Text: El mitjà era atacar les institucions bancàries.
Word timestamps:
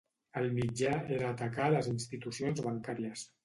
El 0.39 0.47
mitjà 0.59 0.93
era 1.19 1.29
atacar 1.35 1.69
les 1.77 1.93
institucions 1.95 2.67
bancàries. 2.71 3.29